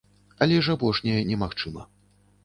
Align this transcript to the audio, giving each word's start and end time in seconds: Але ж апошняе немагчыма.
Але 0.45 0.55
ж 0.67 0.75
апошняе 0.77 1.17
немагчыма. 1.31 1.83